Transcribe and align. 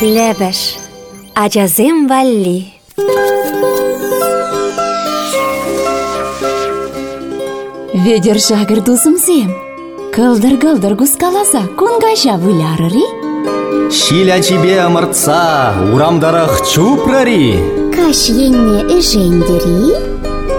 Лебеш. 0.00 0.76
Ачазем 1.34 2.06
валли. 2.06 2.66
Ведер 7.94 8.38
жагыр 8.38 8.82
дузымзем. 8.82 9.54
Кылдыр-кылдыр 10.14 10.94
гускаласа 10.94 11.62
кунгажа 11.78 12.36
вылярыри. 12.36 13.06
Шиля 13.90 14.42
чибе 14.42 14.80
амыртса, 14.80 15.74
урамдарах 15.94 16.66
чупрари. 16.70 17.56
Каш 17.94 18.28
енне 18.28 18.80
эжендери, 18.98 19.96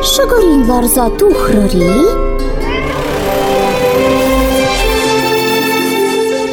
шыгырин 0.04 0.68
ларза 0.68 1.10
тухрыри, 1.12 2.28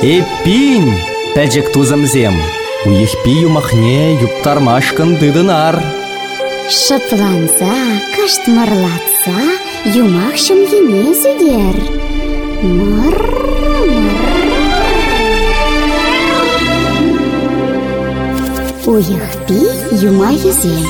Эппин, 0.03 0.93
пәжік 1.35 1.73
тузымзем. 1.73 2.35
Уйықпи 2.87 3.33
юмахне 3.49 4.15
юптармашкын 4.27 5.17
дыдынар. 5.17 5.77
шыпланса, 6.69 7.75
кыштмырлатса, 8.15 9.39
юмах 10.03 10.37
шымгене 10.45 11.05
сүдер. 11.23 11.77
Мыр, 12.77 13.17
мыр. 14.03 14.45
Уйықпи 18.93 19.61
юма 20.09 20.31
езем. 20.33 20.87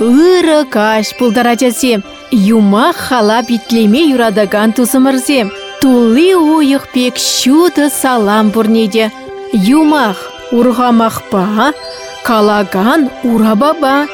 Ыры 0.00 0.64
каш 0.64 1.14
пулдарачасем. 1.16 2.02
Юма 2.32 2.92
хала 2.92 3.40
битлеме 3.48 4.02
юрадаган 4.14 4.72
тусымырзем. 4.72 5.48
Тулы 5.84 6.30
уйық 6.32 6.86
пек 6.94 7.18
шуды 7.20 7.90
салам 7.92 8.48
бурнеде. 8.48 9.10
Юмах 9.52 10.16
урғамақпа, 10.48 11.74
калаган 12.24 13.10
урабаба. 13.20 14.06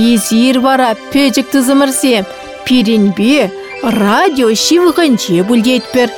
Езір 0.00 0.62
вара 0.64 0.94
пөжік 1.12 1.50
тузымырзем. 1.52 2.24
Пиренбе 2.64 3.50
радио 3.82 4.48
шивғынче 4.62 5.44
бүлдетпір. 5.44 6.08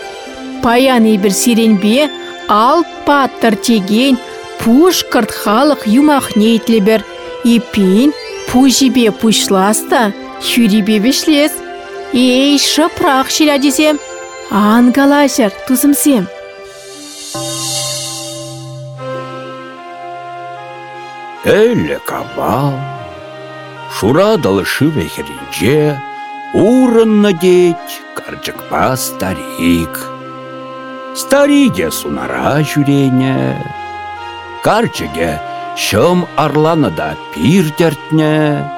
Паян 0.63 1.11
бір 1.25 1.35
сиренбе 1.35 2.07
ал 2.47 2.87
паттыр 3.03 3.59
теген 3.59 4.21
пушкарт 4.63 5.35
халық 5.35 5.83
юмах 5.91 6.37
нейтлебір. 6.37 7.03
Ипин 7.43 8.15
пужибе 8.53 9.11
пушласта, 9.11 10.13
хюрибе 10.39 11.01
бешлес. 11.01 11.51
Ей, 12.13 12.57
шыпрақ 12.59 13.31
шиля 13.31 13.59
десем, 13.59 13.99
ангалашыр 14.53 15.53
тузымсем. 15.67 16.27
Әлі 21.49 21.97
кавал, 22.07 22.77
шурадалы 23.97 24.67
шывехерінже, 24.69 25.97
урынны 26.53 27.33
деть, 27.41 27.97
карчыкпа 28.15 28.93
старик. 28.97 29.97
Стариге 31.17 31.91
сунара 31.91 32.61
жүрене, 32.61 33.57
карчыге 34.63 35.41
шым 35.77 36.27
арланыда 36.37 37.17
пир 37.33 37.73
тертне, 37.81 38.69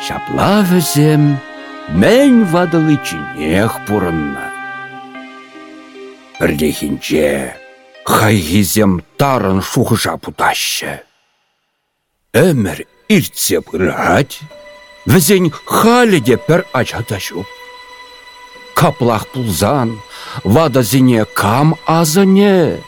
шапла 0.00 0.64
візем, 0.72 1.36
мән 1.92 2.44
вадылы 2.48 2.96
чинех 3.04 3.78
пурынна. 3.86 4.41
Бірдехінче, 6.42 7.54
хайгизем 8.02 9.04
тарын 9.16 9.62
шухыша 9.62 10.16
путашы. 10.18 11.06
Өмір 12.34 12.82
иртсе 13.06 13.60
пырать, 13.62 14.42
візен 15.06 15.52
халіде 15.54 16.36
пір 16.42 16.64
ачата 16.74 17.20
жуп. 17.22 17.46
Каплах 18.74 19.28
пулзан, 19.30 20.02
вада 20.42 20.82
зіне 20.82 21.22
кам 21.30 21.76
азыне. 21.86 22.82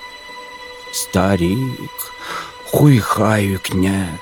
Старик, 0.91 1.95
хуйхай 2.75 3.55
үкне. 3.55 4.19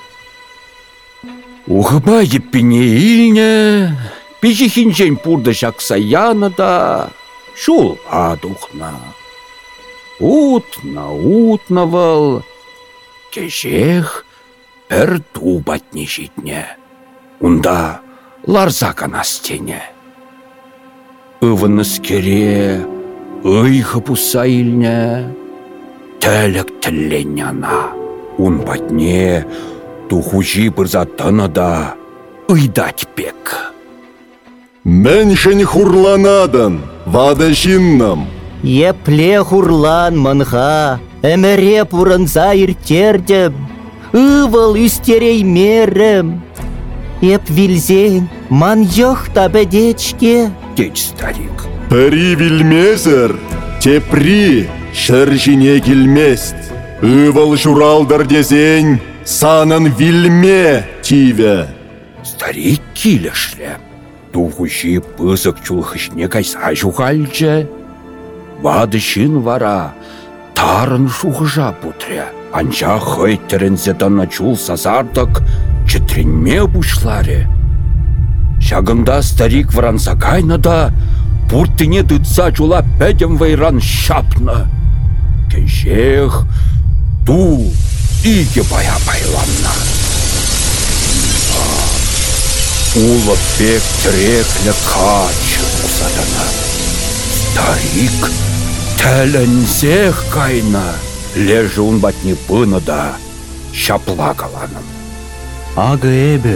Ухыба 1.65 2.21
еппіне 2.21 2.85
илне, 2.85 3.97
пижихинчен 4.45 5.17
пурды 5.17 5.57
жақса 5.57 5.97
яны 5.97 6.53
да, 6.53 7.09
шул 7.57 7.97
адухна. 8.05 8.93
Утна, 10.19 11.11
утна 11.11 11.85
вал, 11.85 12.43
кешех, 13.31 14.25
бір 14.89 15.21
тубатне 15.33 16.05
житне. 16.05 16.67
Унда 17.39 18.01
ларза 18.45 18.93
канастене. 18.93 19.81
Ывыныс 21.41 21.99
кере, 21.99 22.85
ыйхы 23.43 23.99
тілленне 26.79 27.43
ана. 27.43 27.89
Ун 28.37 28.61
батне, 28.61 29.45
тухужи 30.09 30.69
бұрза 30.69 31.05
да, 31.47 31.95
ыйдать 32.47 33.07
пек. 33.15 33.73
Мэншен 34.83 35.65
хурланадан, 35.65 36.81
вада 37.05 37.53
жиннам. 37.53 38.27
Епле 38.63 39.43
хурлан 39.43 40.15
манха, 40.15 40.99
әміре 41.19 41.83
пурынса 41.83 42.53
иртердім, 42.55 43.57
ывыл 44.15 44.77
үстерей 44.79 45.43
мерім. 45.43 46.37
Еп 47.19 47.43
вилзен, 47.51 48.29
ман 48.47 48.87
йох 48.87 49.27
табедечке. 49.35 50.49
Деч 50.77 51.11
старик. 51.11 51.67
Пәри 51.91 52.35
вилмезір, 52.39 53.35
тепри, 53.83 54.69
шыржине 54.95 55.81
келмест. 55.83 56.55
Ывыл 57.03 57.57
журалдар 57.59 58.23
дезен, 58.23 59.01
санын 59.25 59.91
вилме 59.91 60.87
тиве. 61.03 61.67
Старик 62.23 62.79
килешле. 62.95 63.75
Тухуши 64.31 65.01
пысык 65.01 65.59
чулхышне 65.61 66.29
кайса 66.29 66.73
жухальче. 66.73 67.67
Вады 68.63 68.99
шин 68.99 69.41
вара, 69.41 69.91
тарын 70.55 71.09
шухыжа 71.09 71.73
путре. 71.81 72.23
Анча 72.53 72.97
хой 72.97 73.35
терензе 73.49 73.93
тана 73.93 74.25
чул 74.25 74.55
сазардық, 74.55 75.41
чітренме 75.89 76.63
бушларе. 76.71 77.49
Шагында 78.63 79.21
старик 79.21 79.73
вранса 79.73 80.15
кайна 80.15 80.57
да, 80.57 80.93
пуртыне 81.51 82.03
дытса 82.03 82.53
чула 82.55 82.85
пәдем 82.99 83.35
вайран 83.35 83.81
шапна. 83.81 84.71
Кеншех, 85.51 86.45
ту, 87.25 87.67
иге 88.23 88.63
бая 88.71 88.95
байланна. 89.03 89.73
Улы 92.95 93.35
пек 93.57 93.83
тіреклі 94.05 94.71
кач 94.87 95.57
ұсадына. 95.83 96.72
Старик 97.53 98.31
тәлінзех 98.97 100.17
кайна, 100.33 100.95
лежі 101.37 101.83
он 101.85 101.99
батне 102.01 102.33
пыны 102.47 102.79
да, 102.81 103.13
шапла 103.69 104.31
каланым. 104.33 104.87
Ага 105.77 106.09
эбе, 106.09 106.55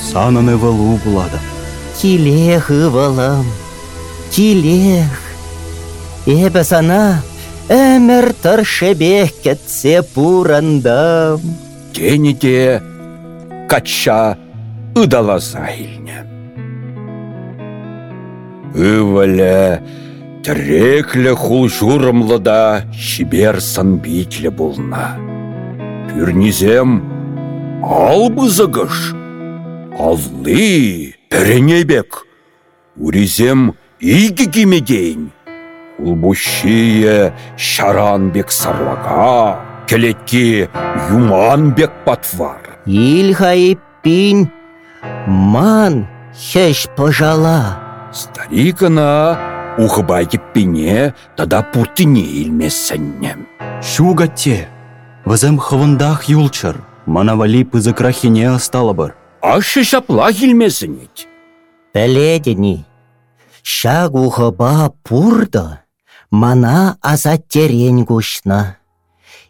санын 0.00 0.48
эвалу 0.54 0.96
булады. 1.04 1.36
Килех 2.00 2.70
ывылым, 2.72 3.44
килех. 4.32 5.20
Эбі 6.24 6.64
сана, 6.64 7.20
әмір 7.68 8.32
тыршебех 8.40 9.36
кетсе 9.44 10.00
пурандам. 10.00 11.44
Тені 11.92 12.32
де 12.32 12.80
кача 13.68 14.38
ыдала 14.96 15.38
зайлне. 15.38 16.24
Ываля 18.72 19.82
тіреклі 20.44 21.34
хул 21.38 21.68
журымлы 21.68 22.38
да 22.38 22.82
шибер 22.94 23.60
санбитлі 23.62 24.50
болна. 24.50 25.16
Пүрнізем 26.08 27.02
албызыгыш, 27.84 29.12
аллы 29.98 31.14
піренебек, 31.30 32.24
уризем 32.96 33.74
игі 34.00 34.46
кемедейін. 34.46 35.30
Улбушие 35.98 37.34
шаранбек 37.56 38.52
сарлага, 38.52 39.58
келетки 39.88 40.68
юманбек 41.10 41.90
патвар. 42.04 42.78
Ильхайппин, 42.86 44.48
ман 45.26 46.06
хеш 46.32 46.86
пожала. 46.96 47.82
Старикана 48.12 49.57
ухыбай 49.78 50.26
пене 50.54 51.14
тада 51.36 51.62
пуртине 51.62 52.22
илмесеннем. 52.42 53.46
Шугатте. 53.82 54.68
Візім 55.26 55.58
хывындах 55.58 56.28
юлчыр. 56.28 56.76
Манавали 57.06 57.64
пызыкрахине 57.64 58.50
асталабыр. 58.50 59.14
Ашы 59.40 59.84
шапла 59.84 60.32
келмесінет. 60.32 61.28
Пәледіні. 61.94 62.84
Шаг 63.62 64.14
ухыба 64.14 64.92
пурды. 65.02 65.78
Мана 66.30 66.98
азат 67.00 67.48
терен 67.48 68.04
күшна. 68.04 68.76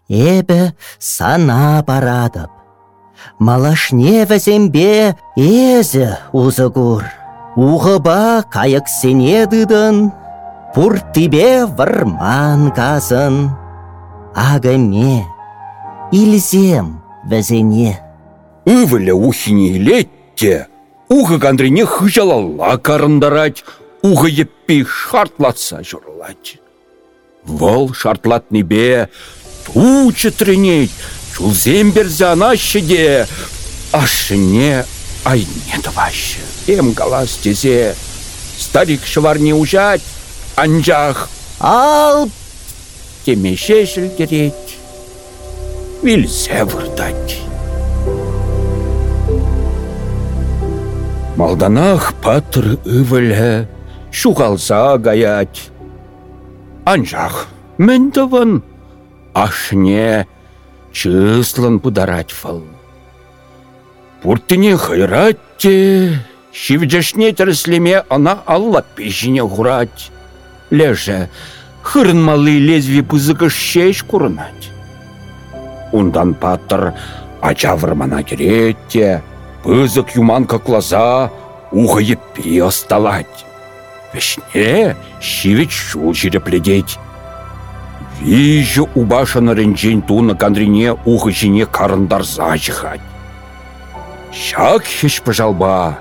Эбі 0.09 0.73
сана 0.99 1.83
барадып. 1.87 2.51
Малашне 3.39 4.25
візембе 4.31 5.15
езі 5.37 6.15
узығыр. 6.33 7.05
Ухыба 7.59 8.45
кайық 8.55 8.87
сенедыдын. 8.87 10.13
Пуртыбе 10.79 11.67
варман 11.67 12.71
казын. 12.71 13.51
Агаме, 14.33 15.27
илзем 16.13 17.03
візене. 17.27 17.99
Ывілі 18.65 19.11
ухине 19.11 19.75
летте. 19.75 20.69
Уғы 21.11 21.41
кандрине 21.43 21.83
хыжалала 21.85 22.77
карындарать. 22.77 23.65
Уғы 24.07 24.31
еппи 24.47 24.87
шартлатса 24.87 25.83
жырлать. 25.83 26.63
Вол 27.43 27.93
шартлатны 27.93 28.63
бе 28.63 29.09
ту 29.67 30.13
чітрінет. 30.13 30.95
Чулзем 31.35 31.91
берзе 31.91 32.27
анашы 32.27 32.81
де. 32.83 33.27
Ашыне 33.91 34.85
айне 35.25 35.83
давашы. 35.83 36.39
Эм 36.69 36.93
галас 36.93 37.35
тезе. 37.43 37.97
Старик 38.57 39.05
шыварне 39.05 39.57
ужать. 39.57 40.07
Анжақ 40.63 41.29
Ал 41.61 42.29
темеше 43.25 43.87
шілдерет. 43.87 44.55
Вилзе 46.03 46.65
вырдать. 46.65 47.39
Малданах 51.37 52.15
патыр 52.23 52.75
ывілі, 52.83 53.69
шуғалса 54.11 54.99
гаять. 54.99 55.71
Анжақ, 56.85 57.47
міндівін, 57.79 58.63
ашне 59.35 60.27
чыслын 60.91 61.79
пударать 61.79 62.35
фыл. 62.35 62.65
Пуртыне 64.23 64.77
хайратте, 64.77 66.19
шивджешне 66.51 67.31
тіріслеме 67.31 68.03
ана 68.11 68.41
алла 68.47 68.83
пешіне 68.97 69.47
ғурать. 69.47 70.11
Леже, 70.71 71.29
хырынмалы 71.83 72.59
лезви 72.59 73.03
пызыкыш 73.03 73.55
шеш 73.55 74.03
курынать. 74.03 74.71
Ундан 75.93 76.35
паттыр 76.35 76.95
ачавырмана 77.41 78.23
керетте, 78.23 79.23
пызык 79.65 80.17
юман 80.17 80.45
каклаза, 80.45 81.31
уға 81.73 82.01
еппе 82.01 82.63
осталать. 82.65 83.45
Вешне 84.13 84.97
шивет 85.21 85.71
шул 85.71 86.15
жирепледеть. 86.15 86.99
Вижу 88.21 88.89
убашаны 88.95 89.55
ренжен 89.55 90.03
туны 90.03 90.35
кандрине 90.35 90.93
уғы 91.07 91.33
жіне 91.33 91.67
карындарза 91.67 92.57
жихать. 92.57 93.01
Шак 94.33 94.85
хеш 94.85 95.21
пыжалба, 95.23 95.99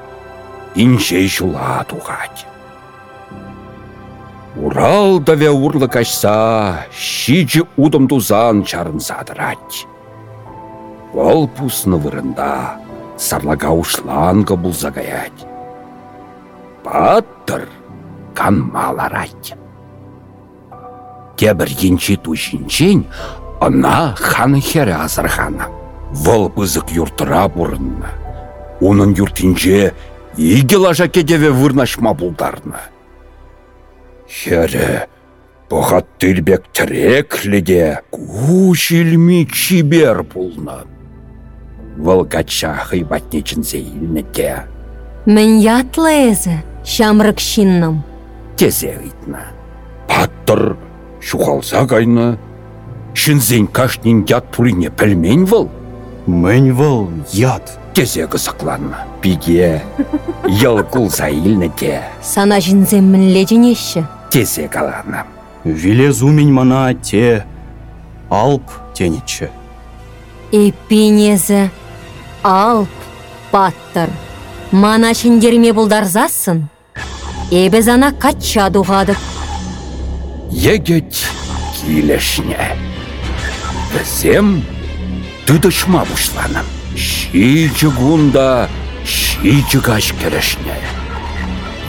инже 0.76 1.28
жула 1.28 1.86
туғать. 1.88 2.48
Урал 4.58 5.20
даве 5.20 5.52
урлы 5.52 5.88
качса, 5.88 6.86
шичі 6.92 7.62
удым 7.78 8.08
тузан 8.08 8.64
чарын 8.66 9.00
задырать. 9.00 9.86
Вол 11.14 11.48
пусны 11.48 11.98
вырында, 12.02 12.82
сарлага 13.18 13.70
ушланга 13.70 14.58
бұл 14.58 14.74
загаять. 14.74 15.46
Паттыр 16.84 17.68
канмаларать. 18.34 19.54
Кебір 21.38 21.70
енчі 21.78 22.18
тушинчен, 22.18 23.06
ана 23.62 24.16
хан 24.18 24.58
хері 24.58 24.98
азырхана. 25.06 25.70
Вол 26.12 26.50
пызык 26.50 26.90
юртыра 26.98 27.46
бұрынна. 27.46 28.10
Оның 28.82 29.14
юртинче 29.18 29.94
иге 30.38 30.78
лажа 30.78 31.08
кедеве 31.08 31.52
вырнашма 31.52 32.14
бұлдарна. 32.18 32.97
Хері, 34.28 35.08
бұғат 35.72 36.06
тілбек 36.20 36.68
тірекліде 36.76 38.02
кушілмі 38.12 39.46
чибер 39.52 40.24
бұлна. 40.28 40.84
Вылгача 41.98 42.76
хыйбатнечін 42.92 43.64
зейлінете. 43.64 44.68
Мен 45.26 45.58
ятлы 45.60 46.36
шамрык 46.88 47.40
шинным. 47.40 48.04
Тезе 48.56 48.96
ыйтна. 49.04 49.52
Паттыр 50.08 50.78
шухалса 51.20 51.86
кайны. 51.88 52.38
Шинзен 53.14 53.68
кашнин 53.68 54.26
ят 54.30 54.52
пулине 54.52 54.90
пілмен 54.90 55.46
выл. 55.46 55.70
Мен 56.28 56.74
вăл 56.74 57.10
ят. 57.34 57.80
Тезе 57.94 58.28
кысакланна. 58.28 59.06
Пиге. 59.22 59.82
Йыл 60.46 60.84
кулса 60.84 61.30
илнете. 61.30 62.04
Сана 62.22 62.62
жинзем 62.62 63.12
мінле 63.12 63.44
женеші. 64.32 64.32
Тезе 64.32 64.68
калана. 64.68 65.26
Вилезу 65.64 66.28
мен 66.28 66.54
мана 66.54 66.94
те. 66.94 67.44
Алп 68.30 68.64
тенечче. 68.96 69.50
Эпинезі. 70.52 71.70
Алп, 72.44 72.90
паттыр. 73.52 74.10
Мана 74.72 75.14
шендерме 75.14 75.72
бұлдарзасын. 75.72 76.68
Эбіз 77.52 77.88
ана 77.88 78.12
кача 78.12 78.70
дуғадық. 78.70 79.18
Егет 80.52 81.16
килешне. 81.76 82.76
Бізем 83.94 84.64
тыдышма 85.48 86.04
бұшланым. 86.08 86.66
Шичі 86.98 87.88
гунда, 87.88 88.68
шичі 89.06 89.80
каш 89.80 90.14
керешне. 90.20 90.76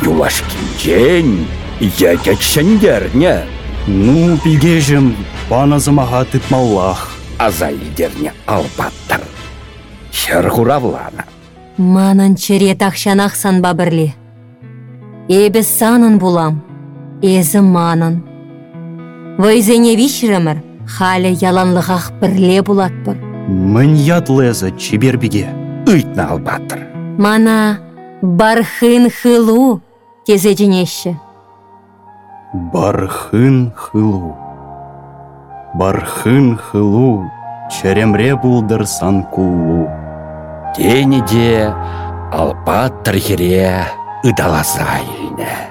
Юлаш 0.03 0.43
кинчен, 0.47 1.47
егет 1.81 2.41
шендерне. 2.41 3.45
Ну, 3.87 4.37
пигежем, 4.45 5.15
паназымаға 5.49 6.25
тытмаллах. 6.33 7.09
Азайлдерне 7.39 8.33
албаттыр. 8.47 9.23
Хер 10.13 10.49
хуравлана. 10.51 11.25
Манын 11.79 12.35
черет 12.35 12.83
ақшанақсан 12.83 13.63
бабірлі. 13.63 14.13
Эбіз 15.29 15.69
санын 15.79 16.19
булам. 16.19 16.61
Эзі 17.23 17.63
манын. 17.63 18.23
Вайзене 19.39 19.95
вишіремір, 19.95 20.59
халі 20.87 21.31
яланлығақ 21.39 22.11
бірле 22.21 22.63
буладпыр. 22.63 23.17
Мен 23.49 23.95
ят 23.95 24.29
лезі 24.29 24.75
чибербиге. 24.77 25.47
Ыйтна 25.87 26.27
албаттыр. 26.35 26.83
Мана 27.19 27.79
бархын 28.23 29.09
хылу 29.11 29.81
тезе 30.27 30.57
женеші. 30.57 31.17
Бархын 32.55 33.73
хылу. 33.77 34.37
Бархын 35.75 36.57
хылу. 36.57 37.25
Черемре 37.71 38.35
булдырсан 38.37 39.25
куллу. 39.25 39.89
Тенеде 40.75 41.75
албаттыр 42.33 43.17
хере 43.17 43.85
ыдаласа 44.25 44.87
илне. 45.05 45.69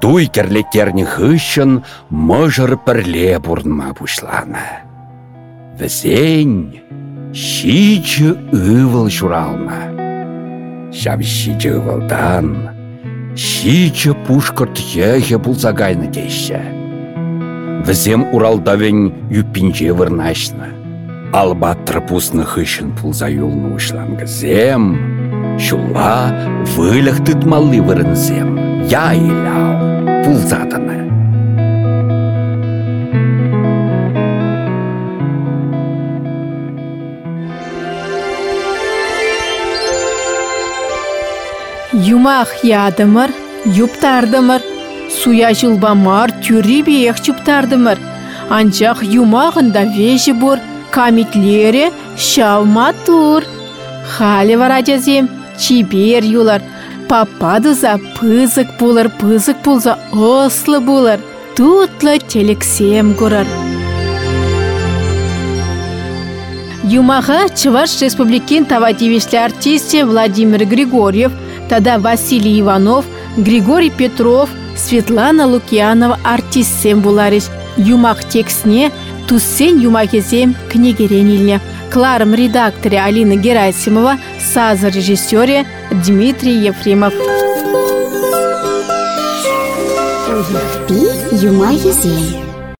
Туй 0.00 0.26
керлеттерні 0.26 1.04
хыщын 1.04 1.84
мыжыр 2.10 2.76
пірле 2.76 3.38
бұрнма 3.40 3.94
бұшланы. 3.96 4.84
Візень 5.80 6.80
шичі 7.32 8.36
ывыл 8.52 9.08
журална. 9.08 9.88
Шав 10.92 11.22
шичі 11.22 11.76
ывылдан, 11.80 12.79
шичі 13.40 14.12
пушкырт 14.26 14.76
ехе 15.00 15.38
бұлзагайны 15.40 16.10
деші. 16.12 16.60
Візем 17.88 18.26
уралдавен 18.36 19.08
юпинче 19.32 19.94
вырнашны. 19.96 20.68
Албаттыр 21.32 22.02
пусны 22.04 22.44
хыщын 22.44 22.92
пулза 22.98 23.30
юлны 23.30 23.72
ушлангызем, 23.76 24.90
Шула 25.58 26.34
вылях 26.74 27.24
тытмалли 27.24 27.80
вырынсем, 27.80 28.84
я 28.88 29.14
иляу, 29.14 30.24
пулзатаны. 30.24 31.09
Юмах 42.20 42.50
ядымыр, 42.62 43.30
юптардымыр, 43.64 44.60
суя 45.08 45.54
жылбамар 45.54 46.28
тюри 46.44 46.82
биех 46.84 47.16
чуптардымыр. 47.24 47.96
Анчах 48.56 49.00
юмағында 49.00 49.86
вежі 49.94 50.34
бұр, 50.42 50.60
камитлері 50.92 51.86
шавма 52.20 52.90
тур. 53.06 53.48
Халі 54.12 54.60
вара 54.60 54.82
жазем, 54.84 55.30
чибер 55.56 56.28
юлар. 56.28 56.60
Пападыза 57.08 57.96
пызык 58.18 58.68
булыр, 58.78 59.08
пызык 59.08 59.64
булза 59.64 59.96
ослы 60.12 60.84
булыр. 60.84 61.24
Тутлы 61.56 62.18
телексем 62.20 63.16
көрір. 63.16 63.48
Юмаға 66.84 67.46
Чуваш 67.56 68.02
Республикин 68.02 68.64
тавативишлі 68.66 69.38
артисте 69.38 70.04
Владимир 70.04 70.64
Григорьев, 70.66 71.32
Тогда 71.70 72.00
Василий 72.00 72.60
Иванов, 72.60 73.04
Григорий 73.36 73.90
Петров, 73.90 74.50
Светлана 74.76 75.46
Лукьянова 75.46 76.18
артист 76.24 76.82
сем 76.82 77.00
буларыч. 77.00 77.44
Юмак 77.76 78.24
тексне, 78.24 78.90
туссен 79.28 79.78
юмакезем 79.78 80.56
книгеренильне. 80.68 81.60
Кларым 81.92 82.34
редакторе 82.34 83.00
Алина 83.00 83.36
Герасимова, 83.36 84.18
саз 84.52 84.82
режиссере 84.82 85.64
Дмитрий 86.04 86.58
Ефремов. 86.66 87.14
Пи 90.88 91.00
юмакезем. 91.46 92.49